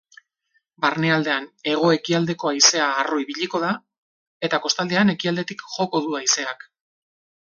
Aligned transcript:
Barnealdean 0.83 1.43
hego-ekialdeko 1.73 2.49
haizea 2.51 2.87
harro 3.01 3.19
ibiliko 3.23 3.61
da 3.67 3.69
eta 4.49 4.61
kostaldean 4.67 5.13
ekialdetik 5.15 5.63
joko 5.77 6.03
du 6.07 6.17
haizeak. 6.21 6.67